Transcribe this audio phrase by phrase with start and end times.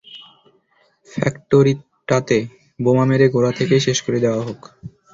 [1.09, 2.37] ফ্যাক্টরিটাতে
[2.79, 4.59] বোমা মেরে গোড়া থেকেই শেষ করে দেয়া হোক।